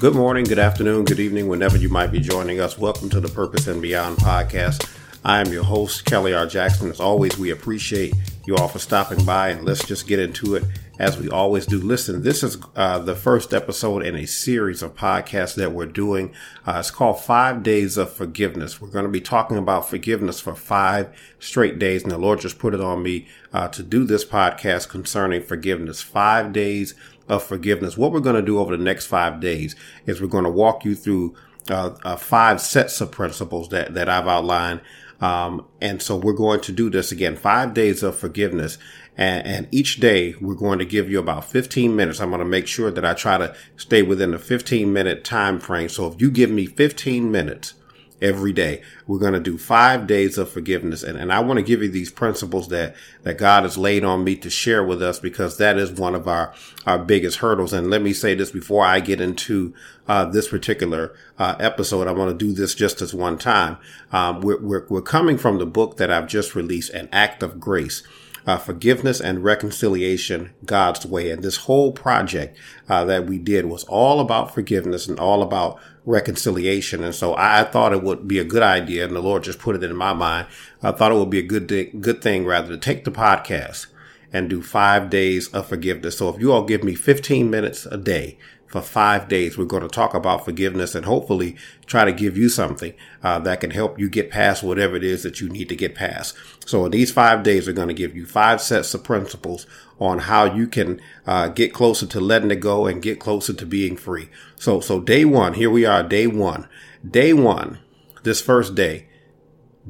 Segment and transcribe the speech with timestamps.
[0.00, 2.78] Good morning, good afternoon, good evening, whenever you might be joining us.
[2.78, 4.88] Welcome to the Purpose and Beyond podcast.
[5.22, 6.46] I am your host, Kelly R.
[6.46, 6.88] Jackson.
[6.88, 8.14] As always, we appreciate
[8.46, 10.64] you all for stopping by, and let's just get into it
[10.98, 11.78] as we always do.
[11.78, 16.32] Listen, this is uh, the first episode in a series of podcasts that we're doing.
[16.66, 18.80] Uh, it's called Five Days of Forgiveness.
[18.80, 22.58] We're going to be talking about forgiveness for five straight days, and the Lord just
[22.58, 26.00] put it on me uh, to do this podcast concerning forgiveness.
[26.00, 26.94] Five days
[27.28, 27.98] of forgiveness.
[27.98, 30.86] What we're going to do over the next five days is we're going to walk
[30.86, 31.36] you through
[31.68, 34.80] uh, uh, five sets of principles that, that I've outlined.
[35.20, 38.78] Um, and so we're going to do this again, five days of forgiveness.
[39.16, 42.20] And, and, each day we're going to give you about 15 minutes.
[42.20, 45.60] I'm going to make sure that I try to stay within the 15 minute time
[45.60, 45.90] frame.
[45.90, 47.74] So if you give me 15 minutes,
[48.20, 48.82] every day.
[49.06, 51.02] We're going to do five days of forgiveness.
[51.02, 54.24] And, and I want to give you these principles that, that God has laid on
[54.24, 56.54] me to share with us because that is one of our,
[56.86, 57.72] our biggest hurdles.
[57.72, 59.74] And let me say this before I get into
[60.08, 62.06] uh, this particular uh, episode.
[62.06, 63.78] I want to do this just as one time.
[64.12, 67.60] Um, we're, we're, we're coming from the book that I've just released, An Act of
[67.60, 68.02] Grace
[68.46, 71.30] uh, forgiveness and reconciliation God's way.
[71.30, 75.78] And this whole project uh, that we did was all about forgiveness and all about
[76.04, 77.04] reconciliation.
[77.04, 79.76] And so I thought it would be a good idea, and the Lord just put
[79.76, 80.46] it in my mind.
[80.82, 81.68] I thought it would be a good
[82.00, 83.86] good thing rather to take the podcast
[84.32, 86.18] and do five days of forgiveness.
[86.18, 88.38] So if you all give me 15 minutes a day
[88.70, 89.58] for five days.
[89.58, 93.60] We're going to talk about forgiveness and hopefully try to give you something uh, that
[93.60, 96.36] can help you get past whatever it is that you need to get past.
[96.64, 99.66] So in these five days, we're going to give you five sets of principles
[99.98, 103.66] on how you can uh, get closer to letting it go and get closer to
[103.66, 104.28] being free.
[104.56, 106.68] So, so day one, here we are, day one.
[107.08, 107.80] Day one,
[108.22, 109.08] this first day,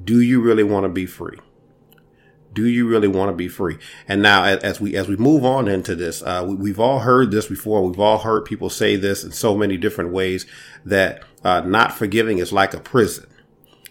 [0.02, 1.38] do you really want to be free?
[2.52, 3.78] Do you really want to be free?
[4.08, 7.30] And now, as we as we move on into this, uh, we, have all heard
[7.30, 7.82] this before.
[7.86, 10.46] We've all heard people say this in so many different ways
[10.84, 13.26] that uh, not forgiving is like a prison.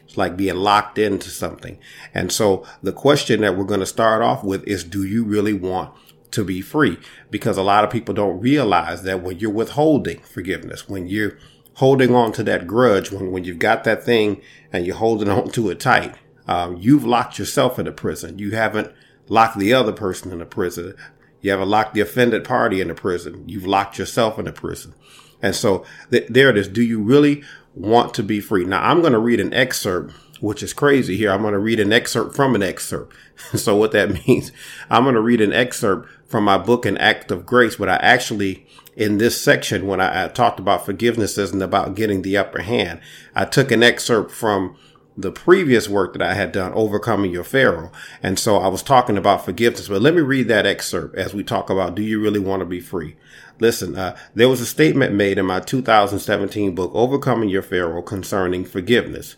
[0.04, 1.80] It's like being locked into something.
[2.14, 5.54] And so, the question that we're going to start off with is: Do you really
[5.54, 5.94] want
[6.32, 6.98] to be free?
[7.32, 11.38] Because a lot of people don't realize that when you're withholding forgiveness, when you're
[11.76, 14.42] holding on to that grudge, when when you've got that thing
[14.74, 16.14] and you're holding on to it tight
[16.50, 18.40] um, you've locked yourself in a prison.
[18.40, 18.92] You haven't
[19.28, 20.96] locked the other person in a prison.
[21.42, 23.44] You haven't locked the offended party in a prison.
[23.48, 24.96] You've locked yourself in a prison.
[25.44, 26.68] And so th- there it is.
[26.68, 27.44] Do you really
[27.76, 28.66] want to be free?
[28.66, 30.12] Now I'm going to read an excerpt,
[30.42, 31.32] which is crazy here.
[31.32, 33.16] I'm going to read an excerpt from an excerpt.
[33.56, 34.52] so what that means,
[34.90, 37.98] I'm going to read an excerpt from my book, An Act of Grace, but I
[37.98, 42.64] actually, in this section, when I, I talked about forgiveness isn't about getting the upper
[42.64, 43.02] hand,
[43.36, 44.76] I took an excerpt from
[45.22, 47.92] the previous work that I had done, Overcoming Your Pharaoh.
[48.24, 51.44] And so I was talking about forgiveness, but let me read that excerpt as we
[51.44, 53.18] talk about, do you really want to be free?
[53.60, 58.64] Listen, uh, there was a statement made in my 2017 book, Overcoming Your Pharaoh, concerning
[58.64, 59.36] forgiveness.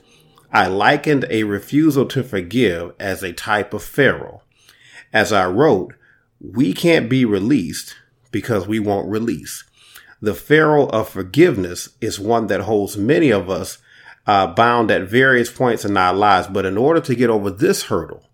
[0.53, 4.43] I likened a refusal to forgive as a type of Pharaoh.
[5.11, 5.95] As I wrote,
[6.39, 7.95] we can't be released
[8.31, 9.63] because we won't release.
[10.21, 13.79] The Pharaoh of forgiveness is one that holds many of us
[14.27, 16.47] uh, bound at various points in our lives.
[16.47, 18.29] But in order to get over this hurdle,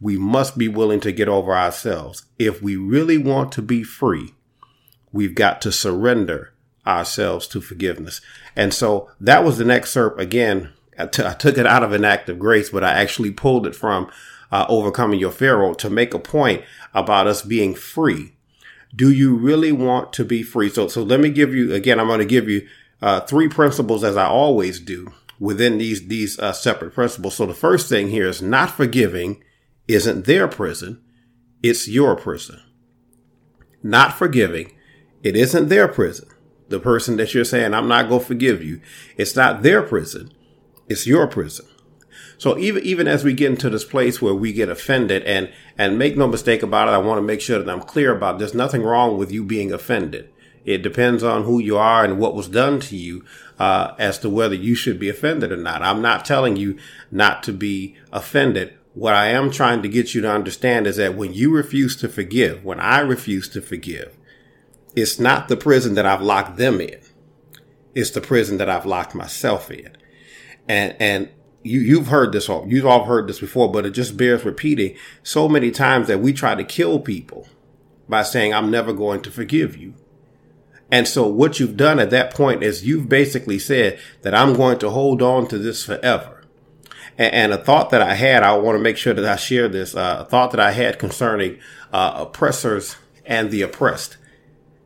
[0.00, 2.24] we must be willing to get over ourselves.
[2.38, 4.34] If we really want to be free,
[5.12, 6.52] we've got to surrender
[6.86, 8.20] ourselves to forgiveness.
[8.56, 10.72] And so that was an excerpt again.
[10.98, 13.66] I, t- I took it out of an act of grace, but I actually pulled
[13.66, 14.10] it from
[14.50, 16.64] uh, overcoming your Pharaoh to make a point
[16.94, 18.32] about us being free.
[18.94, 20.70] Do you really want to be free?
[20.70, 22.00] So, so let me give you again.
[22.00, 22.66] I'm going to give you
[23.00, 27.36] uh, three principles as I always do within these these uh, separate principles.
[27.36, 29.42] So the first thing here is not forgiving
[29.86, 31.02] isn't their prison,
[31.62, 32.60] it's your prison.
[33.82, 34.72] Not forgiving,
[35.22, 36.28] it isn't their prison.
[36.68, 38.80] The person that you're saying I'm not going to forgive you,
[39.16, 40.32] it's not their prison,
[40.88, 41.66] it's your prison.
[42.36, 45.98] So even even as we get into this place where we get offended and and
[45.98, 48.38] make no mistake about it, I want to make sure that I'm clear about it.
[48.38, 50.30] there's nothing wrong with you being offended.
[50.64, 53.24] It depends on who you are and what was done to you
[53.58, 55.82] uh, as to whether you should be offended or not.
[55.82, 56.78] I'm not telling you
[57.10, 58.74] not to be offended.
[58.94, 62.08] What I am trying to get you to understand is that when you refuse to
[62.08, 64.16] forgive, when I refuse to forgive,
[64.94, 67.00] it's not the prison that I've locked them in.
[67.94, 69.96] It's the prison that I've locked myself in.
[70.68, 71.28] And, and
[71.62, 74.96] you, you've heard this all, you've all heard this before, but it just bears repeating
[75.22, 77.46] so many times that we try to kill people
[78.08, 79.94] by saying, I'm never going to forgive you.
[80.90, 84.78] And so what you've done at that point is you've basically said that I'm going
[84.78, 86.42] to hold on to this forever.
[87.18, 89.68] And, and a thought that I had, I want to make sure that I share
[89.68, 91.58] this, uh, a thought that I had concerning
[91.92, 92.96] uh, oppressors
[93.26, 94.16] and the oppressed.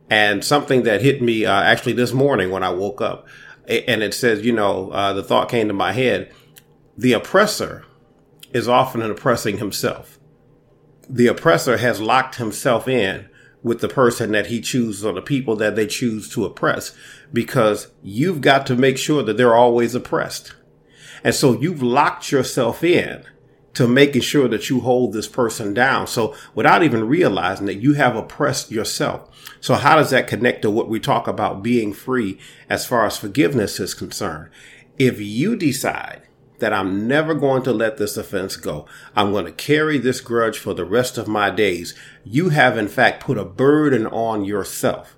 [0.09, 3.27] And something that hit me uh, actually this morning when I woke up,
[3.65, 6.33] and it says, you know, uh, the thought came to my head
[6.97, 7.85] the oppressor
[8.53, 10.19] is often oppressing himself.
[11.09, 13.27] The oppressor has locked himself in
[13.63, 16.95] with the person that he chooses or the people that they choose to oppress
[17.31, 20.53] because you've got to make sure that they're always oppressed.
[21.23, 23.23] And so you've locked yourself in
[23.73, 26.05] to making sure that you hold this person down.
[26.07, 29.29] So without even realizing that you have oppressed yourself.
[29.61, 32.37] So how does that connect to what we talk about being free
[32.69, 34.51] as far as forgiveness is concerned?
[34.99, 36.21] If you decide
[36.59, 38.85] that I'm never going to let this offense go.
[39.15, 41.93] I'm going to carry this grudge for the rest of my days.
[42.23, 45.15] You have in fact put a burden on yourself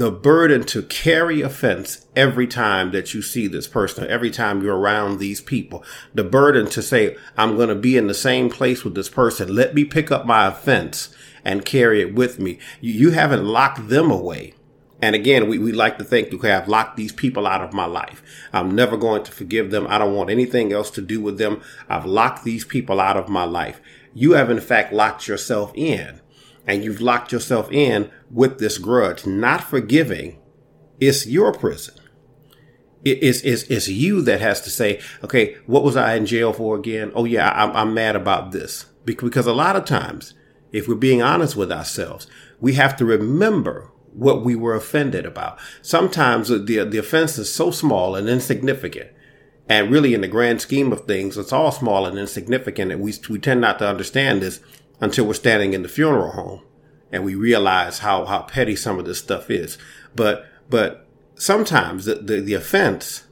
[0.00, 4.78] the burden to carry offense every time that you see this person, every time you're
[4.78, 5.84] around these people,
[6.14, 9.54] the burden to say, I'm going to be in the same place with this person.
[9.54, 11.14] Let me pick up my offense
[11.44, 12.58] and carry it with me.
[12.80, 14.54] You, haven't locked them away.
[15.02, 17.86] And again, we, we like to think, okay, I've locked these people out of my
[17.86, 18.22] life.
[18.52, 19.86] I'm never going to forgive them.
[19.88, 21.62] I don't want anything else to do with them.
[21.88, 23.80] I've locked these people out of my life.
[24.12, 26.20] You have in fact locked yourself in
[26.66, 30.38] and you've locked yourself in with this grudge, not forgiving,
[31.00, 31.94] it's your prison.
[33.02, 36.76] It's, it's, it's you that has to say, okay, what was I in jail for
[36.76, 37.12] again?
[37.14, 38.84] Oh yeah, I'm, I'm mad about this.
[39.06, 40.34] Because a lot of times,
[40.70, 42.26] if we're being honest with ourselves,
[42.60, 45.58] we have to remember what we were offended about.
[45.82, 49.10] Sometimes the, the offense is so small and insignificant.
[49.68, 52.90] And really, in the grand scheme of things, it's all small and insignificant.
[52.90, 54.60] And we, we tend not to understand this
[55.00, 56.62] until we're standing in the funeral home
[57.12, 59.78] and we realize how, how petty some of this stuff is.
[60.14, 63.24] But, but sometimes the, the, the offense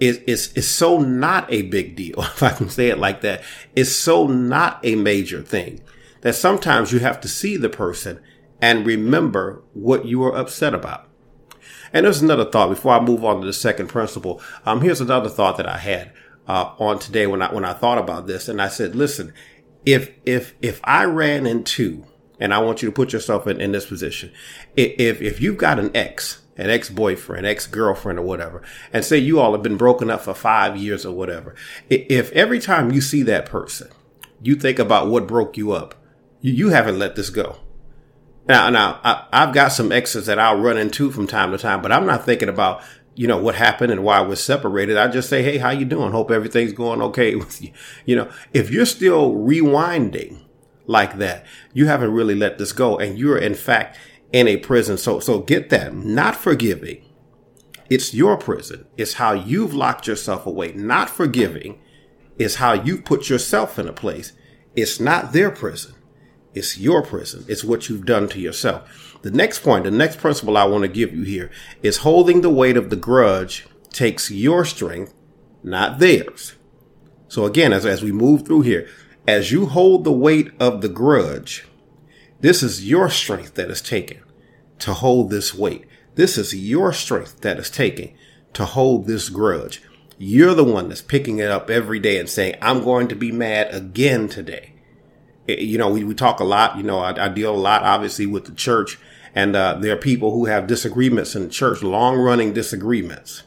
[0.00, 2.16] is, is, is so not a big deal.
[2.22, 3.42] If I can say it like that,
[3.76, 5.80] it's so not a major thing
[6.22, 8.20] that sometimes you have to see the person
[8.62, 11.08] and remember what you were upset about.
[11.92, 14.40] And there's another thought before I move on to the second principle.
[14.64, 16.12] Um, here's another thought that I had
[16.48, 19.34] uh, on today when I when I thought about this, and I said, listen,
[19.84, 22.06] if if if I ran into
[22.42, 24.32] and I want you to put yourself in, in this position.
[24.76, 28.62] If if you've got an ex, an ex boyfriend, ex girlfriend, or whatever,
[28.92, 31.54] and say you all have been broken up for five years or whatever,
[31.88, 33.88] if every time you see that person,
[34.42, 35.94] you think about what broke you up,
[36.40, 37.58] you, you haven't let this go.
[38.46, 41.82] Now, now I, I've got some exes that I'll run into from time to time,
[41.82, 42.82] but I'm not thinking about
[43.14, 44.96] you know, what happened and why we're separated.
[44.96, 46.12] I just say, Hey, how you doing?
[46.12, 47.72] Hope everything's going okay with you.
[48.06, 50.44] You know, if you're still rewinding
[50.86, 52.98] like that, you haven't really let this go.
[52.98, 53.98] And you're in fact
[54.32, 54.96] in a prison.
[54.96, 55.94] So, so get that.
[55.94, 57.04] Not forgiving.
[57.90, 58.86] It's your prison.
[58.96, 60.72] It's how you've locked yourself away.
[60.72, 61.80] Not forgiving
[62.38, 64.32] is how you put yourself in a place.
[64.74, 65.94] It's not their prison.
[66.54, 67.44] It's your prison.
[67.48, 69.18] It's what you've done to yourself.
[69.22, 71.50] The next point, the next principle I want to give you here
[71.82, 75.14] is holding the weight of the grudge takes your strength,
[75.62, 76.54] not theirs.
[77.28, 78.88] So again, as, as we move through here,
[79.26, 81.66] as you hold the weight of the grudge,
[82.40, 84.20] this is your strength that is taken
[84.80, 85.86] to hold this weight.
[86.16, 88.12] This is your strength that is taken
[88.54, 89.80] to hold this grudge.
[90.18, 93.32] You're the one that's picking it up every day and saying, I'm going to be
[93.32, 94.71] mad again today.
[95.46, 98.26] You know, we, we talk a lot, you know, I, I deal a lot, obviously,
[98.26, 98.98] with the church
[99.34, 103.44] and uh, there are people who have disagreements in the church, long running disagreements.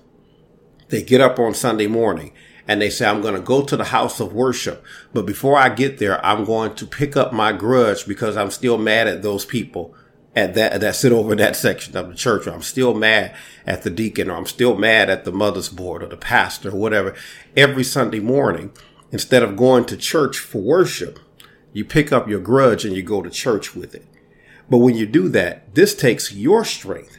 [0.89, 2.31] They get up on Sunday morning
[2.67, 4.83] and they say, I'm going to go to the house of worship.
[5.13, 8.77] But before I get there, I'm going to pick up my grudge because I'm still
[8.77, 9.93] mad at those people
[10.35, 12.47] at that, that sit over that section of the church.
[12.47, 13.35] Or I'm still mad
[13.67, 16.79] at the deacon or I'm still mad at the mother's board or the pastor or
[16.79, 17.13] whatever.
[17.55, 18.71] Every Sunday morning,
[19.11, 21.19] instead of going to church for worship,
[21.75, 24.05] you pick up your grudge and you go to church with it.
[24.70, 27.17] But when you do that, this takes your strength,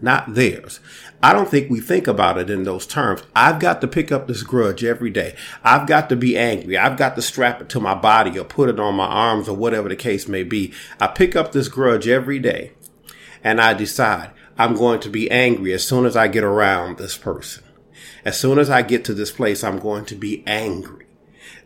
[0.00, 0.78] not theirs.
[1.20, 3.24] I don't think we think about it in those terms.
[3.34, 5.34] I've got to pick up this grudge every day.
[5.64, 6.78] I've got to be angry.
[6.78, 9.56] I've got to strap it to my body or put it on my arms or
[9.56, 10.72] whatever the case may be.
[11.00, 12.74] I pick up this grudge every day
[13.42, 17.18] and I decide I'm going to be angry as soon as I get around this
[17.18, 17.64] person.
[18.24, 21.06] As soon as I get to this place, I'm going to be angry.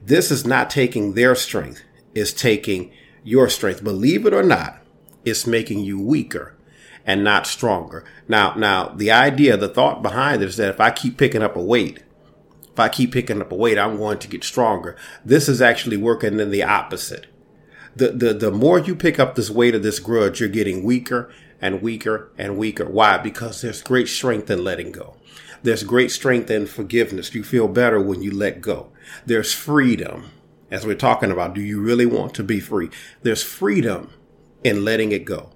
[0.02, 1.82] This is not taking their strength.
[2.14, 3.84] It's taking your strength.
[3.84, 4.82] Believe it or not,
[5.24, 6.56] it's making you weaker
[7.04, 8.04] and not stronger.
[8.28, 11.56] Now, now the idea, the thought behind it is that if I keep picking up
[11.56, 12.02] a weight,
[12.72, 14.96] if I keep picking up a weight, I'm going to get stronger.
[15.24, 17.26] This is actually working in the opposite.
[17.96, 21.32] The, the, the more you pick up this weight of this grudge, you're getting weaker
[21.60, 22.88] and weaker and weaker.
[22.88, 23.18] Why?
[23.18, 25.16] Because there's great strength in letting go.
[25.62, 27.34] There's great strength in forgiveness.
[27.34, 28.92] You feel better when you let go.
[29.26, 30.30] There's freedom.
[30.70, 32.90] As we're talking about, do you really want to be free?
[33.22, 34.12] There's freedom
[34.62, 35.50] in letting it go.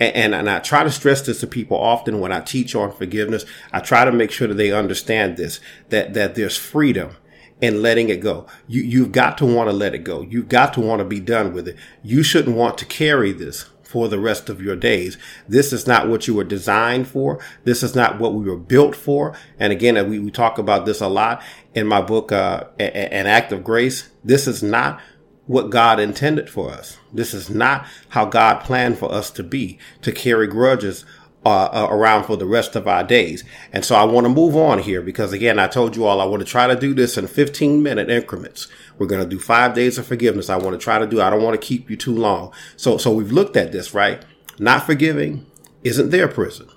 [0.00, 2.92] And, and, and, I try to stress this to people often when I teach on
[2.92, 3.44] forgiveness.
[3.72, 5.60] I try to make sure that they understand this,
[5.90, 7.16] that, that there's freedom
[7.60, 8.46] in letting it go.
[8.66, 10.22] You, you've got to want to let it go.
[10.22, 11.76] You've got to want to be done with it.
[12.02, 15.16] You shouldn't want to carry this for the rest of your days.
[15.48, 17.38] This is not what you were designed for.
[17.64, 19.36] This is not what we were built for.
[19.58, 21.42] And again, we, we talk about this a lot
[21.74, 24.08] in my book, uh, An Act of Grace.
[24.24, 25.00] This is not
[25.46, 26.98] what God intended for us.
[27.12, 31.04] This is not how God planned for us to be, to carry grudges
[31.46, 33.44] uh, uh, around for the rest of our days.
[33.72, 36.24] And so I want to move on here because again, I told you all I
[36.24, 38.66] want to try to do this in 15 minute increments.
[38.98, 40.50] We're going to do five days of forgiveness.
[40.50, 42.52] I want to try to do, I don't want to keep you too long.
[42.76, 44.24] So, so we've looked at this, right?
[44.58, 45.46] Not forgiving
[45.84, 46.68] isn't their prison.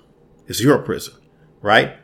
[0.46, 1.14] It's your prison,
[1.62, 1.96] right?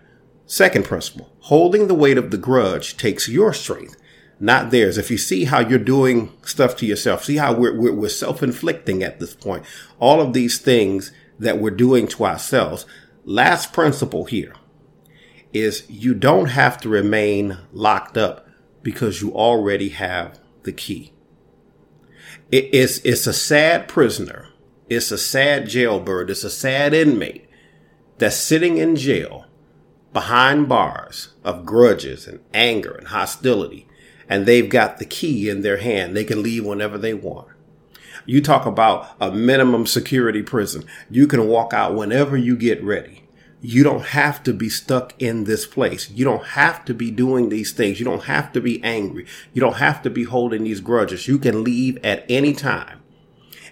[0.47, 3.95] Second principle, holding the weight of the grudge takes your strength
[4.39, 4.99] not theirs.
[4.99, 9.03] If you see how you're doing stuff to yourself, see how we're, we're, we're self-inflicting
[9.03, 9.65] at this point.
[9.99, 12.87] All of these things that we're doing to ourselves.
[13.25, 14.55] Last principle here
[15.53, 18.47] is you don't have to remain locked up
[18.83, 21.13] because you already have the key.
[22.51, 24.49] It is, it's a sad prisoner.
[24.89, 26.31] It's a sad jailbird.
[26.31, 27.49] It's a sad inmate
[28.19, 29.47] that's sitting in jail
[30.13, 33.87] behind bars of grudges and anger and hostility
[34.29, 36.17] and they've got the key in their hand.
[36.17, 37.49] They can leave whenever they want.
[38.27, 40.85] You talk about a minimum security prison.
[41.09, 43.23] You can walk out whenever you get ready.
[43.61, 46.11] You don't have to be stuck in this place.
[46.11, 47.99] You don't have to be doing these things.
[47.99, 49.27] You don't have to be angry.
[49.53, 51.27] You don't have to be holding these grudges.
[51.27, 53.01] You can leave at any time.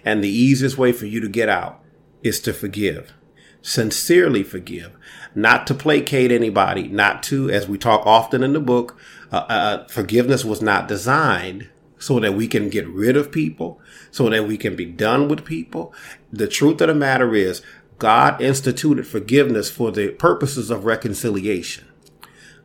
[0.03, 1.81] And the easiest way for you to get out
[2.23, 3.13] is to forgive.
[3.61, 4.95] Sincerely forgive.
[5.33, 8.97] Not to placate anybody, not to, as we talk often in the book,
[9.31, 11.69] uh, uh, forgiveness was not designed
[12.05, 13.79] so that we can get rid of people,
[14.11, 15.91] so that we can be done with people.
[16.31, 17.63] The truth of the matter is,
[17.97, 21.85] God instituted forgiveness for the purposes of reconciliation.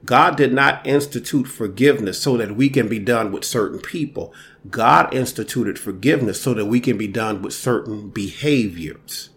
[0.04, 4.34] God did not institute forgiveness so that we can be done with certain people.
[4.68, 9.30] God instituted forgiveness so that we can be done with certain behaviors.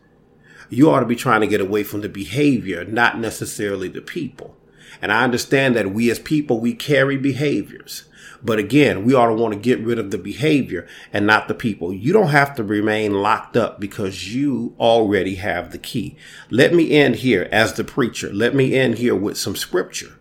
[0.70, 4.58] You ought to be trying to get away from the behavior, not necessarily the people.
[5.02, 8.06] And I understand that we as people, we carry behaviors.
[8.44, 11.54] But again, we ought to want to get rid of the behavior and not the
[11.54, 11.94] people.
[11.94, 16.18] You don't have to remain locked up because you already have the key.
[16.50, 18.34] Let me end here as the preacher.
[18.34, 20.18] Let me end here with some scripture.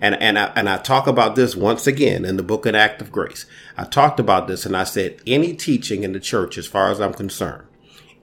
[0.00, 3.00] And, and I, and I talk about this once again in the book An Act
[3.00, 3.46] of Grace.
[3.76, 7.00] I talked about this and I said any teaching in the church, as far as
[7.00, 7.66] I'm concerned,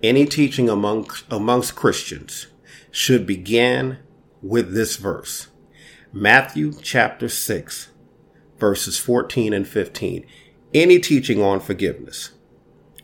[0.04, 2.48] any teaching among, amongst Christians
[2.92, 4.00] should begin
[4.42, 5.48] with this verse.
[6.12, 7.91] Matthew chapter 6,
[8.62, 10.26] verses 14 and 15.
[10.74, 12.30] Any teaching on forgiveness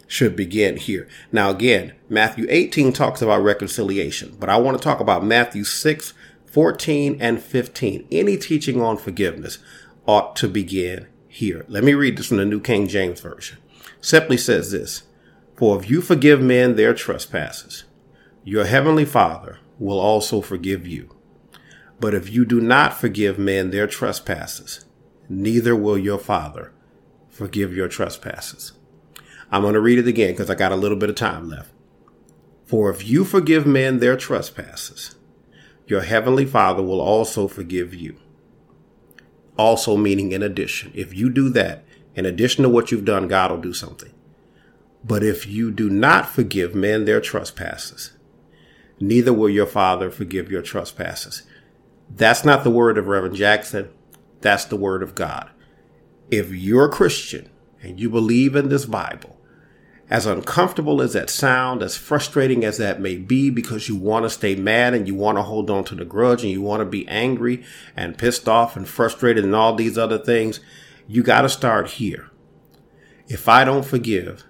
[0.07, 1.09] should begin here.
[1.33, 6.13] Now, again, Matthew 18 talks about reconciliation, but I want to talk about Matthew 6,
[6.45, 8.07] 14 and 15.
[8.09, 9.57] Any teaching on forgiveness
[10.05, 11.65] ought to begin here.
[11.67, 13.57] Let me read this from the New King James Version.
[13.99, 15.03] Simply says this,
[15.57, 17.83] For if you forgive men their trespasses,
[18.43, 21.15] your heavenly Father will also forgive you.
[21.99, 24.85] But if you do not forgive men their trespasses,
[25.29, 26.71] neither will your Father
[27.29, 28.73] forgive your trespasses.
[29.51, 31.71] I'm going to read it again because I got a little bit of time left.
[32.65, 35.15] For if you forgive men their trespasses,
[35.85, 38.17] your heavenly Father will also forgive you.
[39.57, 40.91] Also, meaning in addition.
[40.93, 44.11] If you do that, in addition to what you've done, God will do something.
[45.03, 48.11] But if you do not forgive men their trespasses,
[48.99, 51.43] neither will your Father forgive your trespasses.
[52.09, 53.89] That's not the word of Reverend Jackson.
[54.41, 55.49] That's the word of God.
[56.29, 57.49] If you're a Christian
[57.81, 59.37] and you believe in this Bible,
[60.09, 64.29] as uncomfortable as that sound, as frustrating as that may be, because you want to
[64.29, 66.85] stay mad and you want to hold on to the grudge and you want to
[66.85, 67.63] be angry
[67.95, 70.61] and pissed off and frustrated and all these other things,
[71.07, 72.29] you got to start here.
[73.27, 74.45] If I don't forgive,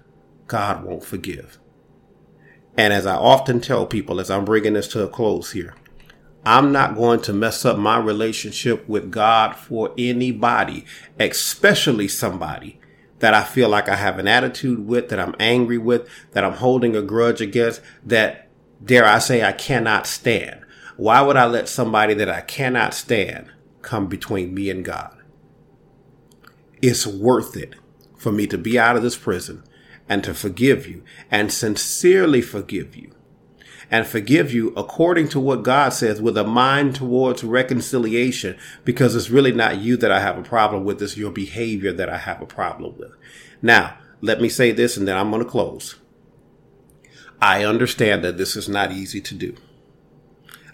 [0.46, 1.58] God won't forgive.
[2.76, 5.74] And as I often tell people, as I'm bringing this to a close here,
[6.44, 10.84] I'm not going to mess up my relationship with God for anybody,
[11.18, 12.80] especially somebody
[13.18, 16.54] that I feel like I have an attitude with, that I'm angry with, that I'm
[16.54, 18.48] holding a grudge against, that
[18.82, 20.60] dare I say I cannot stand.
[20.96, 23.50] Why would I let somebody that I cannot stand
[23.82, 25.16] come between me and God?
[26.80, 27.74] It's worth it
[28.16, 29.64] for me to be out of this prison
[30.08, 33.12] and to forgive you and sincerely forgive you
[33.90, 39.30] and forgive you according to what God says with a mind towards reconciliation because it's
[39.30, 41.02] really not you that I have a problem with.
[41.02, 43.12] It's your behavior that I have a problem with.
[43.62, 45.96] Now, let me say this and then I'm going to close.
[47.40, 49.54] I understand that this is not easy to do.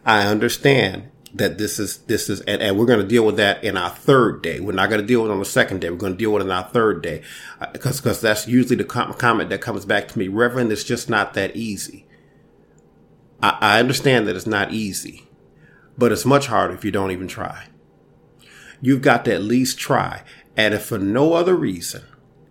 [0.05, 3.63] I understand that this is this is and, and we're going to deal with that
[3.65, 4.61] in our third day.
[4.61, 5.91] We're not going to deal with it on the second day.
[5.91, 7.23] We're going to deal with it in our third day
[7.73, 10.29] because uh, because that's usually the com- comment that comes back to me.
[10.29, 12.04] Reverend, it's just not that easy.
[13.45, 15.29] I, I understand that it's not easy,
[15.99, 17.67] but it's much harder if you don't even try.
[18.81, 20.23] You've got to at least try,
[20.57, 22.05] and if for no other reason,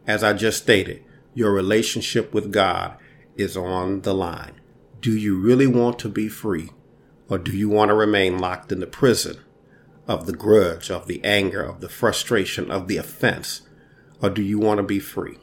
[0.06, 2.96] as I just stated, your relationship with God
[3.36, 4.62] is on the line.
[5.02, 6.70] Do you really want to be free?
[7.28, 9.38] Or do you want to remain locked in the prison
[10.08, 13.64] of the grudge, of the anger, of the frustration, of the offense?
[14.22, 15.40] Or do you want to be free?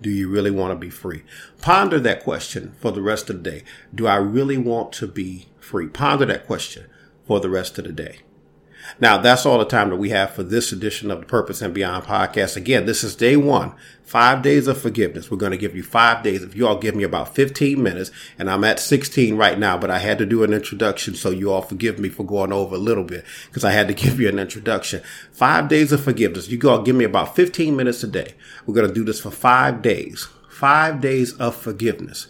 [0.00, 1.22] Do you really want to be free?
[1.60, 3.64] Ponder that question for the rest of the day.
[3.94, 5.88] Do I really want to be free?
[5.88, 6.86] Ponder that question
[7.26, 8.20] for the rest of the day.
[9.00, 11.72] Now, that's all the time that we have for this edition of the Purpose and
[11.72, 12.56] Beyond podcast.
[12.56, 13.72] Again, this is day one,
[14.02, 15.30] five days of forgiveness.
[15.30, 16.42] We're going to give you five days.
[16.42, 19.90] If you all give me about 15 minutes, and I'm at 16 right now, but
[19.90, 22.78] I had to do an introduction, so you all forgive me for going over a
[22.78, 25.02] little bit because I had to give you an introduction.
[25.32, 26.48] Five days of forgiveness.
[26.48, 28.34] You all give me about 15 minutes a day.
[28.66, 30.28] We're going to do this for five days.
[30.48, 32.26] Five days of forgiveness